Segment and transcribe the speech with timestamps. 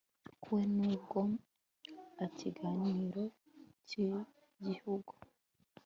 [0.41, 1.19] Ko we nubwo
[2.27, 3.23] ikiganiro
[3.87, 5.13] cyigihugu